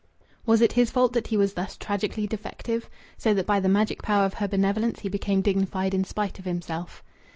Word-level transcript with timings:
Was 0.47 0.61
it 0.61 0.71
his 0.71 0.89
fault 0.89 1.13
that 1.13 1.27
he 1.27 1.37
was 1.37 1.53
thus 1.53 1.77
tragically 1.77 2.25
defective? 2.25 2.89
So 3.19 3.35
that 3.35 3.45
by 3.45 3.59
the 3.59 3.69
magic 3.69 4.01
power 4.01 4.25
of 4.25 4.33
her 4.33 4.47
benevolence 4.47 5.01
he 5.01 5.09
became 5.09 5.41
dignified 5.43 5.93
in 5.93 6.05
spite 6.05 6.39
of 6.39 6.45
himself. 6.45 7.03